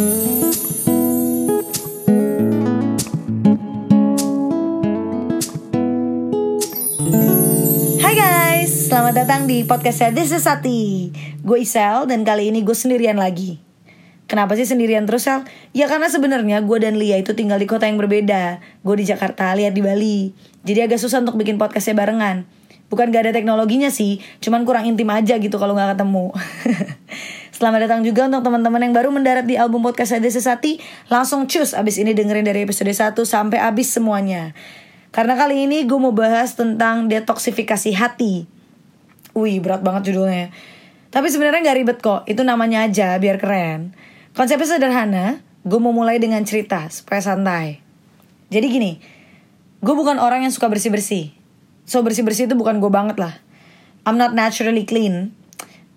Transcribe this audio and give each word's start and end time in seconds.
Hai 0.00 0.08
guys, 8.16 8.88
selamat 8.88 9.12
datang 9.12 9.44
di 9.44 9.60
podcast 9.68 10.00
saya 10.00 10.16
This 10.16 10.32
is 10.32 10.48
Sati. 10.48 11.12
Gue 11.44 11.68
Isel 11.68 12.08
dan 12.08 12.24
kali 12.24 12.48
ini 12.48 12.64
gue 12.64 12.72
sendirian 12.72 13.20
lagi. 13.20 13.60
Kenapa 14.24 14.56
sih 14.56 14.64
sendirian 14.64 15.04
terus 15.04 15.28
Sel? 15.28 15.44
Ya 15.76 15.84
karena 15.84 16.08
sebenarnya 16.08 16.64
gue 16.64 16.78
dan 16.80 16.96
Lia 16.96 17.20
itu 17.20 17.36
tinggal 17.36 17.60
di 17.60 17.68
kota 17.68 17.84
yang 17.84 18.00
berbeda. 18.00 18.64
Gue 18.80 18.96
di 18.96 19.04
Jakarta, 19.04 19.52
Lia 19.52 19.68
di 19.68 19.84
Bali. 19.84 20.32
Jadi 20.64 20.80
agak 20.80 20.96
susah 20.96 21.20
untuk 21.20 21.36
bikin 21.36 21.60
podcastnya 21.60 21.92
barengan. 21.92 22.48
Bukan 22.88 23.14
gak 23.14 23.30
ada 23.30 23.32
teknologinya 23.32 23.86
sih 23.86 24.18
Cuman 24.42 24.66
kurang 24.66 24.82
intim 24.82 25.06
aja 25.14 25.38
gitu 25.38 25.62
kalau 25.62 25.78
gak 25.78 25.94
ketemu 25.94 26.34
Selamat 27.60 27.84
datang 27.84 28.00
juga 28.00 28.24
untuk 28.24 28.40
teman-teman 28.40 28.88
yang 28.88 28.96
baru 28.96 29.12
mendarat 29.12 29.44
di 29.44 29.52
album 29.52 29.84
podcast 29.84 30.16
saya 30.16 30.24
This 30.24 30.40
is 30.40 30.48
Sati 30.48 30.80
Langsung 31.12 31.44
cus 31.44 31.76
abis 31.76 32.00
ini 32.00 32.16
dengerin 32.16 32.40
dari 32.40 32.64
episode 32.64 32.88
1 32.88 33.12
sampai 33.20 33.60
abis 33.60 34.00
semuanya 34.00 34.56
karena 35.12 35.36
kali 35.36 35.68
ini 35.68 35.84
gue 35.84 35.98
mau 36.00 36.08
bahas 36.08 36.56
tentang 36.56 37.12
detoksifikasi 37.12 37.92
hati. 38.00 38.48
Wih, 39.36 39.60
berat 39.60 39.84
banget 39.84 40.08
judulnya. 40.08 40.48
Tapi 41.12 41.28
sebenarnya 41.28 41.60
gak 41.60 41.76
ribet 41.76 41.98
kok, 42.00 42.24
itu 42.24 42.40
namanya 42.40 42.88
aja 42.88 43.20
biar 43.20 43.36
keren. 43.36 43.92
Konsepnya 44.32 44.64
sederhana, 44.64 45.44
gue 45.60 45.76
mau 45.76 45.92
mulai 45.92 46.16
dengan 46.16 46.40
cerita 46.48 46.88
supaya 46.88 47.20
santai. 47.20 47.84
Jadi 48.48 48.66
gini, 48.72 48.92
gue 49.84 49.94
bukan 50.00 50.16
orang 50.16 50.48
yang 50.48 50.52
suka 50.56 50.64
bersih-bersih. 50.72 51.36
So 51.84 52.00
bersih-bersih 52.00 52.48
itu 52.48 52.56
bukan 52.56 52.80
gue 52.80 52.88
banget 52.88 53.20
lah. 53.20 53.36
I'm 54.08 54.16
not 54.16 54.32
naturally 54.32 54.88
clean. 54.88 55.36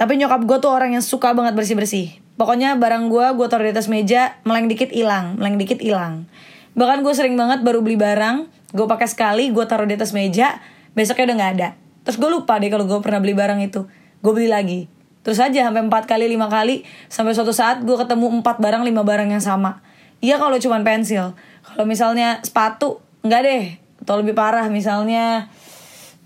Tapi 0.03 0.19
nyokap 0.19 0.43
gue 0.43 0.57
tuh 0.59 0.67
orang 0.67 0.99
yang 0.99 0.99
suka 0.99 1.31
banget 1.31 1.55
bersih-bersih. 1.55 2.19
Pokoknya 2.35 2.75
barang 2.75 3.07
gue, 3.07 3.23
gue 3.39 3.47
taruh 3.47 3.63
di 3.63 3.71
atas 3.71 3.87
meja, 3.87 4.35
meleng 4.43 4.67
dikit 4.67 4.91
hilang, 4.91 5.39
meleng 5.39 5.55
dikit 5.55 5.79
hilang. 5.79 6.27
Bahkan 6.75 7.07
gue 7.07 7.13
sering 7.15 7.39
banget 7.39 7.63
baru 7.63 7.79
beli 7.79 7.95
barang, 7.95 8.51
gue 8.75 8.83
pakai 8.83 9.07
sekali 9.07 9.55
gue 9.55 9.63
taruh 9.63 9.87
di 9.87 9.95
atas 9.95 10.11
meja 10.11 10.59
besoknya 10.91 11.31
udah 11.31 11.35
nggak 11.39 11.51
ada. 11.55 11.69
Terus 12.03 12.19
gue 12.19 12.27
lupa 12.35 12.59
deh 12.59 12.67
kalau 12.67 12.83
gue 12.83 12.99
pernah 12.99 13.23
beli 13.23 13.31
barang 13.31 13.63
itu. 13.63 13.87
Gue 14.19 14.31
beli 14.35 14.51
lagi. 14.51 14.91
Terus 15.23 15.39
aja 15.39 15.71
sampai 15.71 15.87
empat 15.87 16.03
kali 16.03 16.27
lima 16.27 16.51
kali 16.51 16.83
sampai 17.07 17.31
suatu 17.31 17.55
saat 17.55 17.79
gue 17.87 17.95
ketemu 17.95 18.43
empat 18.43 18.59
barang 18.59 18.83
lima 18.83 19.07
barang 19.07 19.31
yang 19.31 19.39
sama. 19.39 19.79
Iya 20.19 20.35
kalau 20.35 20.59
cuman 20.59 20.83
pensil. 20.83 21.31
Kalau 21.63 21.87
misalnya 21.87 22.43
sepatu 22.43 22.99
nggak 23.23 23.41
deh. 23.47 23.63
Atau 24.03 24.19
lebih 24.19 24.35
parah 24.35 24.67
misalnya 24.67 25.47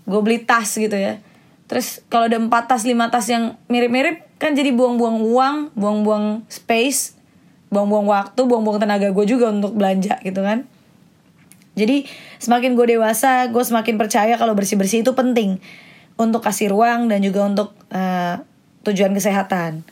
gue 0.02 0.18
beli 0.18 0.42
tas 0.42 0.66
gitu 0.66 0.98
ya 0.98 1.22
terus 1.68 2.02
kalau 2.08 2.26
ada 2.26 2.40
empat 2.40 2.66
tas 2.66 2.82
lima 2.88 3.12
tas 3.12 3.28
yang 3.28 3.54
mirip-mirip 3.68 4.24
kan 4.40 4.56
jadi 4.56 4.72
buang-buang 4.72 5.20
uang 5.20 5.56
buang-buang 5.76 6.48
space 6.48 7.14
buang-buang 7.68 8.08
waktu 8.08 8.40
buang-buang 8.48 8.80
tenaga 8.80 9.12
gue 9.12 9.24
juga 9.28 9.52
untuk 9.52 9.76
belanja 9.76 10.16
gitu 10.24 10.40
kan 10.40 10.64
jadi 11.78 12.02
semakin 12.42 12.74
gue 12.74 12.98
dewasa, 12.98 13.46
gue 13.54 13.62
semakin 13.62 13.94
percaya 13.94 14.34
kalau 14.34 14.58
bersih-bersih 14.58 15.06
itu 15.06 15.14
penting 15.14 15.62
untuk 16.18 16.42
kasih 16.42 16.74
ruang 16.74 17.06
dan 17.06 17.22
juga 17.22 17.46
untuk 17.46 17.70
uh, 17.94 18.42
tujuan 18.82 19.14
kesehatan. 19.14 19.86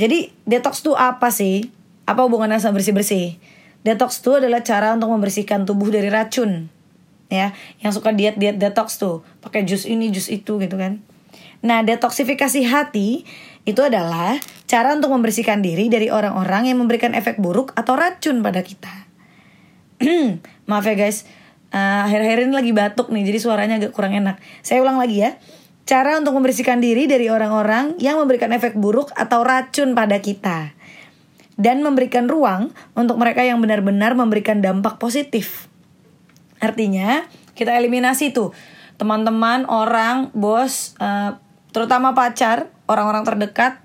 Jadi 0.00 0.32
detox 0.48 0.80
itu 0.80 0.96
apa 0.96 1.28
sih? 1.28 1.68
Apa 2.08 2.24
hubungannya 2.24 2.56
sama 2.56 2.80
bersih-bersih? 2.80 3.36
Detox 3.84 4.24
itu 4.24 4.40
adalah 4.40 4.64
cara 4.64 4.96
untuk 4.96 5.12
membersihkan 5.12 5.68
tubuh 5.68 5.92
dari 5.92 6.08
racun. 6.08 6.72
Ya, 7.28 7.52
yang 7.82 7.92
suka 7.92 8.14
diet-diet 8.14 8.56
detox 8.56 8.96
tuh, 8.96 9.26
pakai 9.42 9.66
jus 9.66 9.84
ini, 9.84 10.14
jus 10.14 10.30
itu 10.32 10.56
gitu 10.62 10.76
kan. 10.78 11.04
Nah, 11.64 11.80
detoksifikasi 11.86 12.60
hati 12.68 13.24
itu 13.66 13.80
adalah 13.82 14.38
cara 14.70 14.94
untuk 14.94 15.10
membersihkan 15.10 15.58
diri 15.62 15.90
dari 15.90 16.06
orang-orang 16.06 16.70
yang 16.70 16.78
memberikan 16.78 17.14
efek 17.16 17.38
buruk 17.42 17.74
atau 17.74 17.98
racun 17.98 18.42
pada 18.44 18.62
kita. 18.62 18.92
Maaf 20.70 20.86
ya 20.86 20.94
guys, 20.94 21.24
uh, 21.74 22.06
akhir-akhir 22.06 22.46
ini 22.46 22.54
lagi 22.54 22.72
batuk 22.76 23.08
nih, 23.10 23.26
jadi 23.26 23.38
suaranya 23.42 23.74
agak 23.82 23.92
kurang 23.96 24.14
enak. 24.14 24.38
Saya 24.62 24.84
ulang 24.84 25.00
lagi 25.00 25.24
ya. 25.24 25.34
Cara 25.86 26.18
untuk 26.18 26.34
membersihkan 26.34 26.82
diri 26.82 27.06
dari 27.06 27.30
orang-orang 27.30 27.94
yang 28.02 28.18
memberikan 28.18 28.50
efek 28.50 28.74
buruk 28.74 29.14
atau 29.14 29.46
racun 29.46 29.94
pada 29.94 30.18
kita. 30.18 30.74
Dan 31.54 31.80
memberikan 31.80 32.26
ruang 32.26 32.74
untuk 32.98 33.16
mereka 33.16 33.46
yang 33.46 33.62
benar-benar 33.62 34.18
memberikan 34.18 34.58
dampak 34.58 34.98
positif. 34.98 35.70
Artinya, 36.58 37.24
kita 37.54 37.72
eliminasi 37.78 38.34
tuh 38.34 38.50
teman-teman, 38.98 39.64
orang, 39.70 40.34
bos, 40.34 40.98
uh, 40.98 41.38
terutama 41.70 42.12
pacar, 42.12 42.70
orang-orang 42.86 43.24
terdekat 43.24 43.82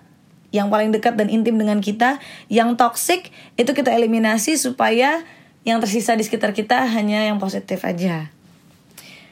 yang 0.51 0.67
paling 0.67 0.91
dekat 0.91 1.15
dan 1.15 1.31
intim 1.31 1.55
dengan 1.55 1.79
kita, 1.79 2.19
yang 2.51 2.75
toxic 2.75 3.31
itu 3.55 3.71
kita 3.71 3.95
eliminasi 3.95 4.59
supaya 4.59 5.23
yang 5.63 5.79
tersisa 5.79 6.17
di 6.17 6.27
sekitar 6.27 6.51
kita 6.51 6.83
hanya 6.91 7.23
yang 7.23 7.39
positif 7.39 7.87
aja. 7.87 8.29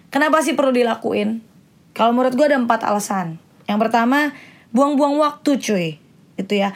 Kenapa 0.09 0.41
sih 0.41 0.57
perlu 0.57 0.73
dilakuin? 0.73 1.43
Kalau 1.93 2.15
menurut 2.15 2.33
gue 2.33 2.47
ada 2.47 2.57
empat 2.57 2.87
alasan. 2.87 3.37
Yang 3.69 3.79
pertama, 3.85 4.33
buang-buang 4.73 5.19
waktu 5.21 5.51
cuy. 5.61 5.87
Itu 6.39 6.53
ya. 6.57 6.73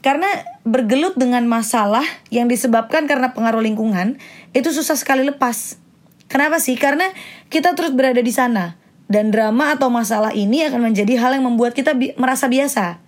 Karena 0.00 0.26
bergelut 0.64 1.14
dengan 1.14 1.44
masalah 1.46 2.04
yang 2.28 2.48
disebabkan 2.48 3.06
karena 3.06 3.36
pengaruh 3.36 3.62
lingkungan, 3.62 4.18
itu 4.56 4.68
susah 4.72 4.98
sekali 4.98 5.22
lepas. 5.22 5.78
Kenapa 6.26 6.58
sih? 6.58 6.74
Karena 6.74 7.06
kita 7.52 7.76
terus 7.76 7.92
berada 7.92 8.18
di 8.18 8.32
sana. 8.32 8.80
Dan 9.14 9.30
drama 9.30 9.78
atau 9.78 9.94
masalah 9.94 10.34
ini 10.34 10.66
akan 10.66 10.90
menjadi 10.90 11.14
hal 11.22 11.38
yang 11.38 11.46
membuat 11.46 11.70
kita 11.70 11.94
bi 11.94 12.18
merasa 12.18 12.50
biasa. 12.50 12.98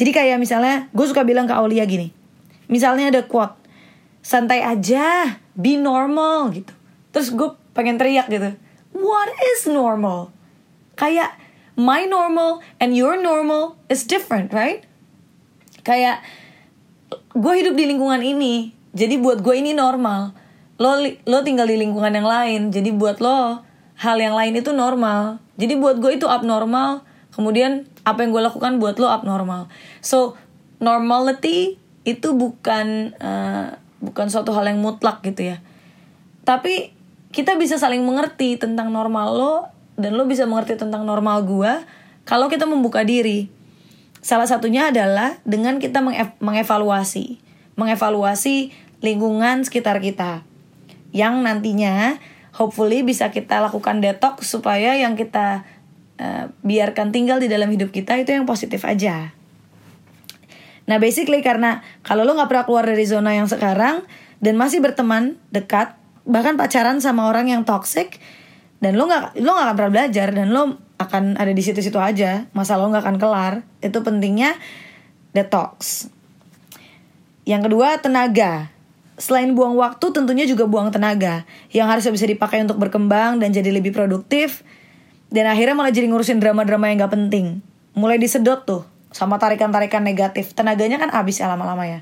Jadi 0.00 0.16
kayak 0.16 0.40
misalnya, 0.40 0.88
gue 0.96 1.04
suka 1.04 1.28
bilang 1.28 1.44
ke 1.44 1.52
Aulia 1.52 1.84
gini. 1.84 2.08
Misalnya 2.72 3.12
ada 3.12 3.20
quote, 3.28 3.52
santai 4.24 4.64
aja, 4.64 5.36
be 5.52 5.76
normal 5.76 6.56
gitu. 6.56 6.72
Terus 7.12 7.28
gue 7.36 7.52
pengen 7.76 8.00
teriak 8.00 8.32
gitu, 8.32 8.56
what 8.96 9.28
is 9.52 9.68
normal? 9.68 10.32
Kayak 10.96 11.36
my 11.76 12.08
normal 12.08 12.64
and 12.80 12.96
your 12.96 13.20
normal 13.20 13.76
is 13.92 14.08
different, 14.08 14.56
right? 14.56 14.88
Kayak 15.84 16.24
gue 17.36 17.54
hidup 17.60 17.76
di 17.76 17.84
lingkungan 17.92 18.24
ini, 18.24 18.72
jadi 18.96 19.20
buat 19.20 19.44
gue 19.44 19.52
ini 19.52 19.76
normal. 19.76 20.32
Lo 20.80 20.96
lo 21.28 21.44
tinggal 21.44 21.68
di 21.68 21.76
lingkungan 21.76 22.16
yang 22.16 22.24
lain, 22.24 22.60
jadi 22.72 22.88
buat 22.96 23.20
lo 23.20 23.68
hal 24.00 24.16
yang 24.16 24.32
lain 24.32 24.56
itu 24.56 24.72
normal. 24.72 25.44
Jadi 25.60 25.76
buat 25.76 26.00
gue 26.00 26.16
itu 26.16 26.24
abnormal. 26.24 27.04
Kemudian 27.36 27.84
apa 28.08 28.24
yang 28.24 28.32
gue 28.32 28.42
lakukan 28.42 28.80
buat 28.80 28.96
lo 28.96 29.12
abnormal. 29.12 29.68
So 30.00 30.40
normality 30.80 31.76
itu 32.08 32.32
bukan 32.32 33.12
uh, 33.20 33.76
bukan 34.00 34.26
suatu 34.32 34.56
hal 34.56 34.72
yang 34.72 34.80
mutlak 34.80 35.20
gitu 35.20 35.54
ya 35.54 35.60
tapi 36.48 36.96
kita 37.30 37.54
bisa 37.60 37.76
saling 37.76 38.02
mengerti 38.02 38.56
tentang 38.56 38.90
normal 38.90 39.28
lo 39.36 39.54
dan 40.00 40.16
lo 40.16 40.24
bisa 40.24 40.48
mengerti 40.48 40.80
tentang 40.80 41.04
normal 41.04 41.44
gua 41.44 41.84
kalau 42.24 42.48
kita 42.48 42.64
membuka 42.64 43.04
diri 43.04 43.52
salah 44.24 44.48
satunya 44.48 44.88
adalah 44.88 45.36
dengan 45.44 45.76
kita 45.76 46.00
mengevaluasi 46.40 47.38
mengevaluasi 47.76 48.72
lingkungan 49.04 49.62
sekitar 49.68 50.00
kita 50.00 50.42
yang 51.12 51.44
nantinya 51.44 52.16
hopefully 52.60 53.00
bisa 53.00 53.32
kita 53.32 53.64
lakukan 53.64 54.04
detox 54.04 54.44
supaya 54.44 54.92
yang 55.00 55.16
kita 55.16 55.64
uh, 56.20 56.52
biarkan 56.60 57.08
tinggal 57.08 57.40
di 57.40 57.48
dalam 57.48 57.72
hidup 57.72 57.88
kita 57.88 58.20
itu 58.20 58.36
yang 58.36 58.44
positif 58.44 58.84
aja. 58.84 59.32
Nah 60.84 61.00
basically 61.00 61.40
karena 61.40 61.80
kalau 62.04 62.28
lo 62.28 62.36
nggak 62.36 62.52
pernah 62.52 62.64
keluar 62.68 62.84
dari 62.84 63.08
zona 63.08 63.32
yang 63.32 63.48
sekarang 63.48 64.04
dan 64.44 64.60
masih 64.60 64.84
berteman 64.84 65.40
dekat 65.48 65.96
bahkan 66.28 66.60
pacaran 66.60 67.00
sama 67.00 67.32
orang 67.32 67.48
yang 67.48 67.64
toxic 67.64 68.20
dan 68.84 69.00
lo 69.00 69.08
nggak 69.08 69.40
lo 69.40 69.56
nggak 69.56 69.66
akan 69.72 69.76
pernah 69.80 69.92
belajar 69.96 70.28
dan 70.36 70.52
lo 70.52 70.76
akan 71.00 71.40
ada 71.40 71.56
di 71.56 71.62
situ-situ 71.64 71.96
aja 71.96 72.44
masalah 72.52 72.84
lo 72.84 72.92
nggak 72.92 73.04
akan 73.08 73.16
kelar 73.16 73.54
itu 73.80 73.98
pentingnya 74.04 74.52
detox. 75.32 76.12
Yang 77.48 77.72
kedua 77.72 77.96
tenaga. 78.04 78.68
Selain 79.20 79.52
buang 79.52 79.76
waktu 79.76 80.16
tentunya 80.16 80.48
juga 80.48 80.64
buang 80.64 80.88
tenaga 80.88 81.44
yang 81.68 81.92
harusnya 81.92 82.08
bisa 82.08 82.24
dipakai 82.24 82.64
untuk 82.64 82.80
berkembang 82.80 83.36
dan 83.36 83.52
jadi 83.52 83.68
lebih 83.68 83.92
produktif 83.92 84.64
dan 85.28 85.44
akhirnya 85.44 85.76
malah 85.76 85.92
jadi 85.92 86.08
ngurusin 86.08 86.40
drama-drama 86.40 86.88
yang 86.88 87.04
gak 87.04 87.12
penting. 87.12 87.60
Mulai 87.92 88.16
disedot 88.16 88.64
tuh 88.64 88.88
sama 89.12 89.36
tarikan-tarikan 89.36 90.00
negatif. 90.00 90.56
Tenaganya 90.56 90.96
kan 90.96 91.12
habis 91.12 91.36
ya 91.36 91.52
lama-lama 91.52 91.84
ya. 91.84 92.00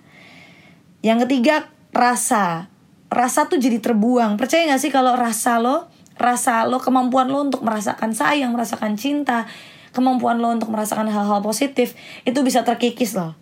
Yang 1.02 1.26
ketiga, 1.26 1.66
rasa. 1.90 2.70
Rasa 3.10 3.50
tuh 3.50 3.58
jadi 3.58 3.82
terbuang. 3.82 4.38
Percaya 4.38 4.70
gak 4.70 4.80
sih 4.80 4.94
kalau 4.94 5.18
rasa 5.18 5.58
lo, 5.58 5.90
rasa 6.16 6.70
lo, 6.70 6.78
kemampuan 6.78 7.28
lo 7.34 7.42
untuk 7.42 7.66
merasakan 7.66 8.14
sayang, 8.14 8.54
merasakan 8.54 8.94
cinta, 8.94 9.50
kemampuan 9.90 10.38
lo 10.38 10.54
untuk 10.54 10.70
merasakan 10.70 11.10
hal-hal 11.10 11.42
positif, 11.42 11.98
itu 12.22 12.38
bisa 12.46 12.62
terkikis 12.62 13.18
loh. 13.18 13.34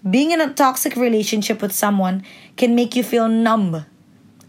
Being 0.00 0.32
in 0.32 0.40
a 0.40 0.48
toxic 0.52 0.96
relationship 0.96 1.60
with 1.60 1.76
someone 1.76 2.24
can 2.56 2.72
make 2.72 2.96
you 2.96 3.04
feel 3.04 3.28
numb. 3.28 3.84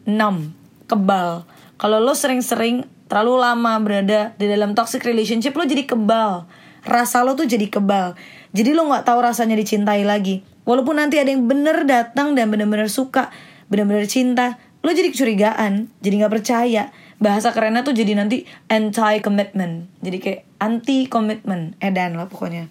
Numb, 0.07 0.56
kebal. 0.88 1.44
Kalau 1.75 2.00
lo 2.00 2.15
sering-sering 2.15 2.88
terlalu 3.12 3.36
lama 3.42 3.75
berada 3.83 4.31
di 4.39 4.48
dalam 4.48 4.71
toxic 4.71 5.03
relationship, 5.03 5.56
lo 5.56 5.68
jadi 5.68 5.83
kebal 5.83 6.48
rasa 6.81 7.21
lo 7.21 7.38
tuh 7.38 7.45
jadi 7.45 7.69
kebal 7.69 8.18
jadi 8.57 8.74
lo 8.74 8.89
nggak 8.89 9.06
tahu 9.06 9.21
rasanya 9.21 9.53
dicintai 9.53 10.01
lagi 10.01 10.42
Walaupun 10.62 11.01
nanti 11.01 11.18
ada 11.18 11.33
yang 11.33 11.50
bener 11.50 11.89
datang 11.89 12.38
dan 12.38 12.54
bener-bener 12.54 12.86
suka, 12.86 13.33
bener-bener 13.68 14.06
cinta, 14.06 14.62
lo 14.86 14.94
jadi 14.94 15.09
kecurigaan, 15.09 15.89
jadi 16.06 16.13
nggak 16.21 16.33
percaya. 16.38 16.94
Bahasa 17.18 17.54
kerennya 17.54 17.86
tuh 17.86 17.94
jadi 17.94 18.18
nanti 18.18 18.45
anti 18.69 19.21
commitment, 19.21 19.89
jadi 20.01 20.18
kayak 20.21 20.42
anti 20.62 21.09
commitment, 21.09 21.77
edan 21.81 22.18
lah 22.18 22.30
pokoknya. 22.30 22.69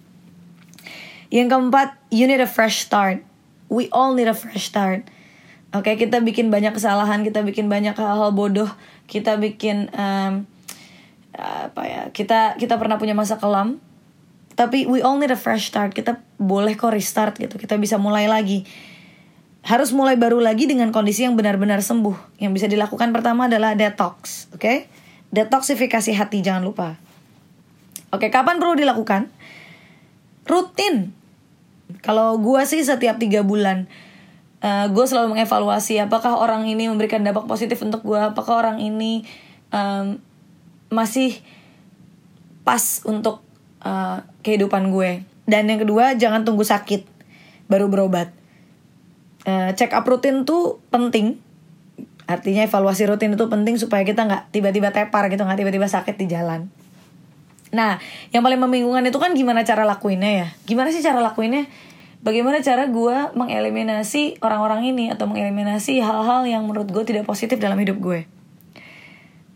Yang 1.30 1.48
keempat, 1.54 1.88
you 2.10 2.26
need 2.26 2.42
a 2.42 2.50
fresh 2.50 2.82
start. 2.82 3.22
We 3.70 3.86
all 3.94 4.18
need 4.18 4.26
a 4.26 4.34
fresh 4.34 4.66
start. 4.66 5.06
Oke, 5.70 5.94
okay, 5.94 5.94
kita 5.94 6.18
bikin 6.18 6.50
banyak 6.50 6.74
kesalahan, 6.74 7.22
kita 7.22 7.46
bikin 7.46 7.70
banyak 7.70 7.94
hal-hal 7.94 8.34
bodoh, 8.34 8.66
kita 9.06 9.38
bikin 9.38 9.86
um, 9.94 10.42
apa 11.38 11.82
ya? 11.86 12.02
Kita 12.10 12.58
kita 12.58 12.74
pernah 12.74 12.98
punya 12.98 13.14
masa 13.14 13.38
kelam, 13.38 13.78
tapi 14.58 14.90
we 14.90 14.98
all 14.98 15.22
need 15.22 15.30
a 15.30 15.38
fresh 15.38 15.70
start. 15.70 15.94
Kita 15.94 16.18
boleh 16.42 16.74
kok 16.74 16.90
restart 16.90 17.38
gitu. 17.38 17.54
Kita 17.54 17.78
bisa 17.78 18.02
mulai 18.02 18.26
lagi. 18.26 18.66
Harus 19.62 19.94
mulai 19.94 20.18
baru 20.18 20.42
lagi 20.42 20.66
dengan 20.66 20.90
kondisi 20.90 21.22
yang 21.22 21.38
benar-benar 21.38 21.78
sembuh. 21.78 22.42
Yang 22.42 22.52
bisa 22.58 22.66
dilakukan 22.66 23.14
pertama 23.14 23.46
adalah 23.46 23.78
detox, 23.78 24.50
oke? 24.50 24.58
Okay? 24.58 24.76
Detoksifikasi 25.30 26.10
hati 26.18 26.42
jangan 26.42 26.66
lupa. 26.66 26.98
Oke, 28.10 28.26
okay, 28.26 28.30
kapan 28.34 28.58
perlu 28.58 28.74
dilakukan? 28.74 29.30
Rutin, 30.50 31.14
kalau 31.98 32.38
gue 32.38 32.62
sih 32.66 32.86
setiap 32.86 33.18
tiga 33.18 33.42
bulan 33.42 33.90
uh, 34.60 34.68
eh, 34.68 34.86
gue 34.92 35.04
selalu 35.04 35.36
mengevaluasi 35.36 36.00
apakah 36.00 36.36
orang 36.36 36.68
ini 36.68 36.86
memberikan 36.86 37.24
dampak 37.24 37.48
positif 37.48 37.80
untuk 37.80 38.04
gue, 38.04 38.20
apakah 38.20 38.60
orang 38.60 38.78
ini 38.78 39.24
um, 39.72 40.20
masih 40.92 41.40
pas 42.62 43.02
untuk 43.08 43.42
uh, 43.82 44.22
kehidupan 44.44 44.92
gue. 44.92 45.24
Dan 45.50 45.66
yang 45.66 45.82
kedua 45.82 46.14
jangan 46.14 46.46
tunggu 46.46 46.62
sakit 46.62 47.08
baru 47.66 47.90
berobat. 47.90 48.30
Uh, 49.48 49.72
check 49.74 49.90
up 49.96 50.06
rutin 50.06 50.44
tuh 50.46 50.78
penting. 50.92 51.40
Artinya 52.30 52.62
evaluasi 52.62 53.10
rutin 53.10 53.34
itu 53.34 53.50
penting 53.50 53.74
supaya 53.74 54.06
kita 54.06 54.22
nggak 54.22 54.54
tiba-tiba 54.54 54.94
tepar 54.94 55.26
gitu, 55.32 55.42
nggak 55.42 55.66
tiba-tiba 55.66 55.90
sakit 55.90 56.14
di 56.14 56.30
jalan. 56.30 56.70
Nah, 57.70 58.02
yang 58.34 58.42
paling 58.42 58.58
membingungkan 58.58 59.06
itu 59.06 59.18
kan 59.22 59.30
gimana 59.38 59.62
cara 59.62 59.86
lakuinnya 59.86 60.30
ya? 60.30 60.48
Gimana 60.66 60.90
sih 60.90 61.02
cara 61.02 61.22
lakuinnya? 61.22 61.70
Bagaimana 62.20 62.60
cara 62.60 62.84
gue 62.90 63.16
mengeliminasi 63.32 64.44
orang-orang 64.44 64.92
ini 64.92 65.08
atau 65.08 65.24
mengeliminasi 65.24 66.04
hal-hal 66.04 66.44
yang 66.44 66.68
menurut 66.68 66.92
gue 66.92 67.04
tidak 67.06 67.24
positif 67.24 67.56
dalam 67.56 67.80
hidup 67.80 67.96
gue? 67.96 68.28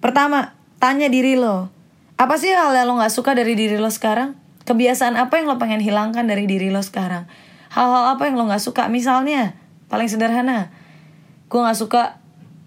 Pertama, 0.00 0.56
tanya 0.80 1.12
diri 1.12 1.36
lo, 1.36 1.68
apa 2.16 2.40
sih 2.40 2.54
hal 2.56 2.72
yang 2.72 2.88
lo 2.88 3.02
gak 3.02 3.12
suka 3.12 3.36
dari 3.36 3.52
diri 3.52 3.76
lo 3.76 3.92
sekarang? 3.92 4.38
Kebiasaan 4.64 5.20
apa 5.20 5.36
yang 5.36 5.52
lo 5.52 5.60
pengen 5.60 5.84
hilangkan 5.84 6.24
dari 6.24 6.48
diri 6.48 6.72
lo 6.72 6.80
sekarang? 6.80 7.28
Hal-hal 7.68 8.16
apa 8.16 8.32
yang 8.32 8.40
lo 8.40 8.48
gak 8.48 8.64
suka? 8.64 8.88
Misalnya, 8.88 9.60
paling 9.92 10.08
sederhana, 10.08 10.72
gue 11.52 11.60
gak 11.60 11.76
suka 11.76 12.02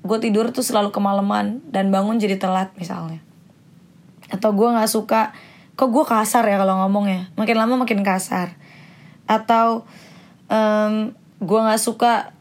gue 0.08 0.18
tidur 0.24 0.54
tuh 0.56 0.64
selalu 0.64 0.96
kemalaman 0.96 1.60
dan 1.68 1.92
bangun 1.92 2.16
jadi 2.16 2.40
telat 2.40 2.72
misalnya 2.80 3.20
atau 4.32 4.50
gue 4.54 4.68
nggak 4.68 4.92
suka. 4.92 5.32
Kok 5.78 5.90
gue 5.94 6.06
kasar 6.10 6.44
ya 6.50 6.58
kalau 6.58 6.82
ngomong 6.86 7.06
ya 7.06 7.22
makin 7.38 7.56
lama 7.58 7.74
makin 7.78 8.02
kasar. 8.02 8.58
Atau 9.30 9.86
um, 10.50 11.14
gue 11.38 11.60
nggak 11.60 11.82
suka 11.82 12.34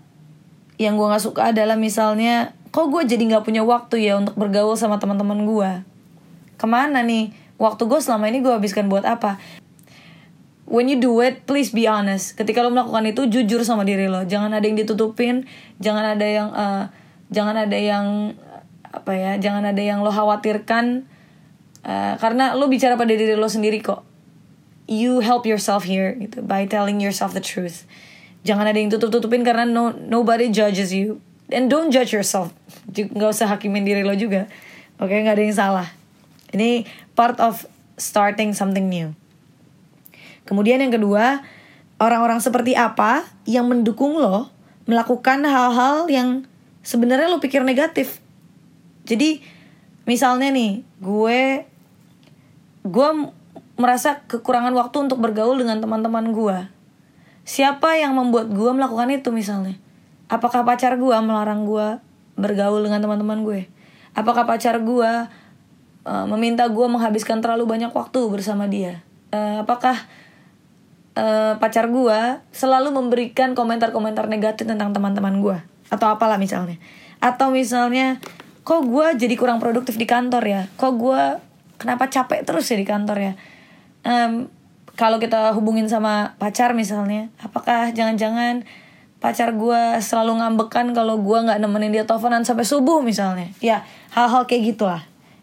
yang 0.76 0.96
gue 0.96 1.06
nggak 1.08 1.24
suka 1.24 1.52
adalah 1.52 1.76
misalnya 1.76 2.52
kok 2.72 2.92
gue 2.92 3.08
jadi 3.08 3.22
nggak 3.24 3.44
punya 3.44 3.64
waktu 3.64 4.04
ya 4.04 4.20
untuk 4.20 4.36
bergaul 4.36 4.76
sama 4.76 5.00
teman-teman 5.00 5.48
gue 5.48 5.70
ke 6.56 6.66
mana 6.68 7.04
nih? 7.04 7.32
Waktu 7.56 7.88
gue 7.88 8.00
selama 8.00 8.28
ini 8.28 8.44
gue 8.44 8.52
habiskan 8.52 8.88
buat 8.88 9.04
apa? 9.04 9.40
When 10.66 10.90
you 10.90 10.98
do 10.98 11.22
it 11.22 11.46
please 11.46 11.72
be 11.72 11.86
honest. 11.86 12.34
Ketika 12.36 12.60
lo 12.60 12.72
melakukan 12.74 13.06
itu 13.06 13.28
jujur 13.30 13.62
sama 13.62 13.86
diri 13.86 14.10
lo. 14.10 14.26
Jangan 14.26 14.50
ada 14.52 14.64
yang 14.66 14.76
ditutupin 14.76 15.46
jangan 15.78 16.16
ada 16.16 16.26
yang 16.26 16.48
uh, 16.52 16.84
jangan 17.30 17.56
ada 17.56 17.78
yang 17.78 18.36
apa 18.96 19.12
ya 19.12 19.32
jangan 19.36 19.68
ada 19.68 19.82
yang 19.82 20.00
lo 20.00 20.08
khawatirkan 20.08 21.04
Eh, 21.86 22.14
karena 22.18 22.58
lo 22.58 22.66
bicara 22.66 22.98
pada 22.98 23.14
diri 23.14 23.38
lo 23.38 23.46
sendiri 23.46 23.78
kok. 23.78 24.02
You 24.90 25.22
help 25.22 25.46
yourself 25.46 25.86
here 25.86 26.18
gitu 26.18 26.42
by 26.42 26.66
telling 26.66 26.98
yourself 26.98 27.30
the 27.30 27.42
truth. 27.42 27.86
Jangan 28.42 28.66
ada 28.66 28.78
yang 28.78 28.90
tutup 28.90 29.14
tutupin 29.14 29.46
karena 29.46 29.62
no 29.62 29.94
nobody 29.94 30.50
judges 30.50 30.90
you. 30.90 31.22
And 31.46 31.70
don't 31.70 31.94
judge 31.94 32.10
yourself. 32.10 32.50
Nggak 32.90 33.38
usah 33.38 33.46
hakimin 33.46 33.86
diri 33.86 34.02
lo 34.02 34.18
juga. 34.18 34.50
Oke 34.98 35.14
okay? 35.14 35.18
nggak 35.22 35.38
ada 35.38 35.44
yang 35.46 35.54
salah. 35.54 35.88
Ini 36.50 36.90
part 37.14 37.38
of 37.38 37.70
starting 37.94 38.50
something 38.50 38.90
new. 38.90 39.14
Kemudian 40.42 40.82
yang 40.82 40.90
kedua 40.90 41.46
orang-orang 42.02 42.42
seperti 42.42 42.74
apa 42.74 43.26
yang 43.46 43.70
mendukung 43.70 44.18
lo 44.18 44.50
melakukan 44.90 45.42
hal-hal 45.46 46.10
yang 46.10 46.50
sebenarnya 46.82 47.30
lo 47.30 47.38
pikir 47.38 47.62
negatif? 47.62 48.18
Jadi 49.06 49.38
misalnya 50.06 50.50
nih 50.50 50.82
gue 50.98 51.66
gue 52.86 53.08
merasa 53.76 54.24
kekurangan 54.30 54.72
waktu 54.72 54.96
untuk 55.10 55.18
bergaul 55.20 55.58
dengan 55.58 55.82
teman-teman 55.82 56.32
gue 56.32 56.58
siapa 57.46 57.94
yang 57.96 58.18
membuat 58.18 58.50
gue 58.50 58.70
melakukan 58.74 59.08
itu 59.14 59.30
misalnya? 59.30 59.78
Apakah 60.26 60.66
pacar 60.66 60.98
gue 60.98 61.16
melarang 61.22 61.62
gue 61.62 62.02
bergaul 62.34 62.82
dengan 62.82 62.98
teman-teman 62.98 63.46
gue? 63.46 63.70
Apakah 64.18 64.42
pacar 64.44 64.82
gue 64.82 65.10
uh, 66.02 66.26
meminta 66.26 66.66
gue 66.66 66.86
menghabiskan 66.90 67.38
terlalu 67.38 67.64
banyak 67.70 67.94
waktu 67.94 68.20
bersama 68.26 68.66
dia? 68.66 69.06
Uh, 69.30 69.62
apakah 69.62 69.94
uh, 71.14 71.54
pacar 71.62 71.86
gue 71.86 72.18
selalu 72.50 72.90
memberikan 72.90 73.54
komentar-komentar 73.54 74.26
negatif 74.26 74.66
tentang 74.66 74.90
teman-teman 74.90 75.38
gue 75.38 75.56
atau 75.86 76.10
apalah 76.10 76.42
misalnya? 76.42 76.82
Atau 77.22 77.54
misalnya 77.54 78.18
kok 78.66 78.82
gue 78.82 79.06
jadi 79.14 79.38
kurang 79.38 79.62
produktif 79.62 79.94
di 79.94 80.10
kantor 80.10 80.42
ya? 80.42 80.62
Kok 80.74 80.92
gue 80.98 81.22
kenapa 81.76 82.08
capek 82.08 82.44
terus 82.44 82.68
ya 82.68 82.76
di 82.76 82.86
kantor 82.88 83.18
ya 83.20 83.32
um, 84.04 84.48
kalau 84.96 85.20
kita 85.20 85.52
hubungin 85.52 85.88
sama 85.88 86.36
pacar 86.40 86.72
misalnya 86.72 87.28
apakah 87.40 87.92
jangan-jangan 87.92 88.64
pacar 89.26 89.56
gue 89.56 89.82
selalu 90.04 90.38
ngambekan 90.38 90.92
kalau 90.92 91.18
gue 91.18 91.38
nggak 91.40 91.58
nemenin 91.60 91.92
dia 91.92 92.04
teleponan 92.04 92.44
sampai 92.44 92.62
subuh 92.62 93.00
misalnya? 93.00 93.50
Ya 93.64 93.82
hal-hal 94.12 94.44
kayak 94.44 94.76
gitulah. 94.76 95.02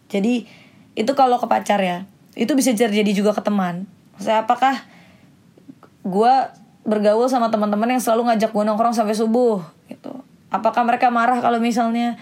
Jadi 0.10 0.46
itu 0.94 1.12
kalau 1.18 1.42
ke 1.42 1.50
pacar 1.50 1.82
ya 1.82 2.06
itu 2.38 2.54
bisa 2.54 2.74
terjadi 2.74 3.12
juga 3.14 3.34
ke 3.34 3.42
teman. 3.42 3.90
Saya 4.22 4.46
apakah 4.46 4.78
gue 6.06 6.34
bergaul 6.88 7.28
sama 7.28 7.50
teman-teman 7.50 7.98
yang 7.98 8.02
selalu 8.04 8.30
ngajak 8.30 8.56
gue 8.56 8.64
nongkrong 8.64 8.94
sampai 8.94 9.18
subuh 9.18 9.60
gitu. 9.90 10.14
Apakah 10.54 10.86
mereka 10.86 11.10
marah 11.10 11.42
kalau 11.42 11.58
misalnya 11.58 12.16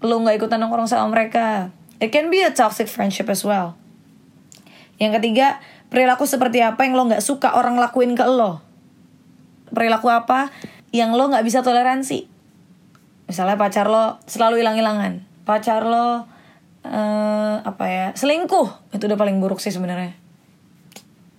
lu 0.00 0.24
nggak 0.24 0.40
ikutan 0.40 0.58
nongkrong 0.58 0.88
sama 0.88 1.12
mereka 1.12 1.70
It 1.98 2.12
can 2.12 2.28
be 2.28 2.44
a 2.44 2.52
toxic 2.52 2.88
friendship 2.90 3.32
as 3.32 3.40
well. 3.46 3.78
Yang 5.00 5.20
ketiga, 5.20 5.60
perilaku 5.88 6.28
seperti 6.28 6.60
apa 6.60 6.84
yang 6.84 6.96
lo 6.96 7.08
gak 7.08 7.24
suka 7.24 7.56
orang 7.56 7.76
lakuin 7.80 8.12
ke 8.16 8.24
lo. 8.24 8.60
Perilaku 9.72 10.12
apa 10.12 10.52
yang 10.92 11.16
lo 11.16 11.28
gak 11.28 11.44
bisa 11.44 11.60
toleransi. 11.64 12.28
Misalnya 13.26 13.56
pacar 13.58 13.88
lo 13.88 14.20
selalu 14.28 14.62
hilang-hilangan. 14.62 15.24
Pacar 15.48 15.82
lo 15.84 16.28
uh, 16.86 17.56
apa 17.62 17.84
ya 17.90 18.06
selingkuh 18.14 18.94
itu 18.94 19.04
udah 19.10 19.18
paling 19.18 19.42
buruk 19.42 19.58
sih 19.58 19.74
sebenarnya. 19.74 20.14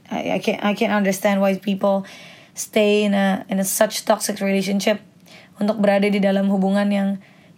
I, 0.08 0.36
I 0.36 0.40
can't 0.40 0.60
I 0.64 0.72
can't 0.76 0.96
understand 0.96 1.44
why 1.44 1.56
people 1.60 2.08
stay 2.56 3.04
in 3.08 3.16
a 3.16 3.48
in 3.52 3.60
a 3.60 3.68
such 3.68 4.04
toxic 4.04 4.40
relationship 4.40 5.04
untuk 5.60 5.80
berada 5.80 6.08
di 6.08 6.20
dalam 6.20 6.48
hubungan 6.52 6.88
yang 6.92 7.10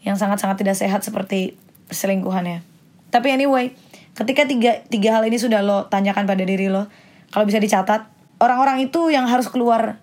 yang 0.06 0.16
sangat-sangat 0.16 0.62
tidak 0.62 0.78
sehat 0.78 1.02
seperti 1.02 1.58
selingkuhannya. 1.90 2.69
Tapi 3.10 3.28
anyway, 3.34 3.74
ketika 4.14 4.46
tiga, 4.46 4.86
tiga 4.88 5.18
hal 5.18 5.26
ini 5.26 5.38
sudah 5.42 5.66
lo 5.66 5.90
tanyakan 5.90 6.30
pada 6.30 6.42
diri 6.46 6.70
lo, 6.70 6.90
kalau 7.30 7.46
bisa 7.46 7.62
dicatat, 7.62 8.10
orang-orang 8.42 8.86
itu 8.86 9.10
yang 9.14 9.26
harus 9.30 9.50
keluar, 9.50 10.02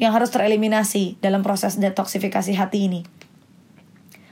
yang 0.00 0.12
harus 0.16 0.32
tereliminasi 0.32 1.20
dalam 1.20 1.44
proses 1.44 1.76
detoksifikasi 1.76 2.52
hati 2.56 2.88
ini. 2.88 3.00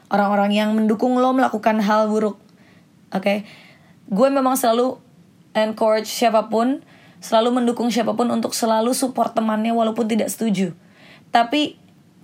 Orang-orang 0.09 0.57
yang 0.57 0.73
mendukung 0.73 1.21
lo 1.21 1.37
melakukan 1.37 1.85
hal 1.85 2.09
buruk. 2.09 2.41
Oke, 3.13 3.21
okay? 3.21 3.39
gue 4.09 4.29
memang 4.33 4.57
selalu 4.57 4.97
encourage 5.53 6.09
siapa 6.09 6.49
pun, 6.49 6.81
selalu 7.21 7.61
mendukung 7.61 7.93
siapa 7.93 8.17
pun 8.17 8.29
untuk 8.33 8.57
selalu 8.57 8.97
support 8.97 9.37
temannya 9.37 9.73
walaupun 9.77 10.09
tidak 10.09 10.33
setuju. 10.33 10.73
Tapi 11.29 11.77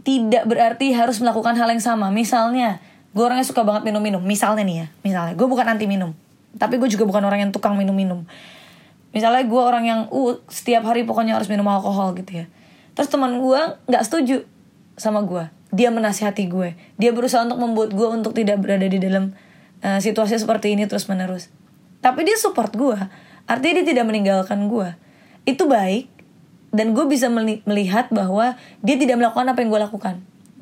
tidak 0.05 0.45
berarti 0.49 0.93
harus 0.93 1.21
melakukan 1.21 1.57
hal 1.57 1.73
yang 1.73 1.81
sama. 1.81 2.13
Misalnya, 2.13 2.81
gue 3.15 3.23
orangnya 3.23 3.47
suka 3.47 3.63
banget 3.63 3.87
minum-minum. 3.87 4.21
Misalnya 4.21 4.67
nih 4.67 4.77
ya 4.85 4.87
misalnya. 5.07 5.35
Gue 5.39 5.47
bukan 5.47 5.65
anti 5.65 5.87
minum 5.87 6.13
tapi 6.55 6.79
gue 6.79 6.87
juga 6.87 7.03
bukan 7.03 7.23
orang 7.27 7.49
yang 7.49 7.53
tukang 7.55 7.75
minum-minum. 7.75 8.27
Misalnya 9.15 9.47
gue 9.47 9.63
orang 9.63 9.85
yang 9.87 10.01
uh 10.11 10.39
setiap 10.51 10.87
hari 10.87 11.07
pokoknya 11.07 11.35
harus 11.39 11.51
minum 11.51 11.67
alkohol 11.71 12.15
gitu 12.19 12.43
ya. 12.43 12.47
Terus 12.95 13.11
teman 13.11 13.39
gue 13.43 13.61
nggak 13.91 14.03
setuju 14.07 14.47
sama 14.95 15.23
gue 15.23 15.47
dia 15.75 15.91
menasihati 15.91 16.47
gue. 16.47 16.79
Dia 16.99 17.11
berusaha 17.11 17.43
untuk 17.43 17.59
membuat 17.59 17.91
gue 17.91 18.09
untuk 18.11 18.35
tidak 18.35 18.63
berada 18.63 18.87
di 18.87 18.99
dalam 19.03 19.35
uh, 19.85 20.01
situasi 20.01 20.41
seperti 20.41 20.73
ini 20.73 20.89
terus 20.89 21.07
menerus 21.07 21.53
tapi 22.05 22.25
dia 22.29 22.37
support 22.37 22.73
gue 22.77 23.01
artinya 23.49 23.81
dia 23.81 23.87
tidak 23.97 24.05
meninggalkan 24.05 24.69
gue 24.69 24.93
itu 25.45 25.65
baik 25.65 26.09
dan 26.75 26.93
gue 26.93 27.05
bisa 27.09 27.33
melihat 27.33 28.13
bahwa 28.13 28.61
dia 28.85 28.97
tidak 29.01 29.21
melakukan 29.21 29.49
apa 29.49 29.59
yang 29.65 29.71
gue 29.73 29.83
lakukan 29.89 30.15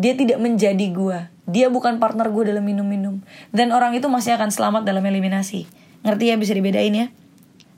dia 0.02 0.18
tidak 0.18 0.42
menjadi 0.42 0.87
gue 0.90 1.18
dia 1.49 1.66
bukan 1.66 1.99
partner 1.99 2.30
gue 2.30 2.54
dalam 2.54 2.62
minum-minum. 2.62 3.18
Dan 3.50 3.75
orang 3.75 3.99
itu 3.99 4.06
masih 4.06 4.38
akan 4.38 4.54
selamat 4.54 4.87
dalam 4.87 5.02
eliminasi. 5.02 5.66
Ngerti 6.06 6.30
ya? 6.30 6.37
Bisa 6.38 6.54
dibedain 6.54 6.94
ya? 6.94 7.06